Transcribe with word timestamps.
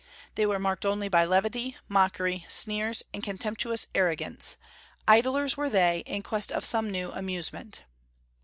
They 0.33 0.47
were 0.47 0.57
marked 0.57 0.83
only 0.83 1.09
by 1.09 1.25
levity, 1.25 1.77
mockery, 1.87 2.43
sneers, 2.49 3.03
and 3.13 3.23
contemptuous 3.23 3.85
arrogance; 3.93 4.57
idlers 5.07 5.55
were 5.57 5.69
they, 5.69 5.99
in 6.07 6.23
quest 6.23 6.51
of 6.51 6.65
some 6.65 6.89
new 6.89 7.11
amusement. 7.11 7.83